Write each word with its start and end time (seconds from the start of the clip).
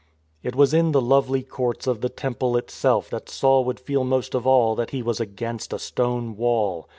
It 0.41 0.55
was 0.55 0.73
in 0.73 0.93
the 0.93 0.99
lovely 0.99 1.43
courts 1.43 1.85
of 1.85 2.01
the 2.01 2.09
Temple 2.09 2.57
itself 2.57 3.07
that 3.11 3.29
Saul 3.29 3.63
would 3.65 3.79
feel 3.79 4.03
most 4.03 4.33
of 4.33 4.47
all 4.47 4.73
that 4.73 4.89
he 4.89 5.03
was 5.03 5.19
against 5.19 5.73
a 5.73 5.77
stone 5.77 6.35
wall. 6.35 6.89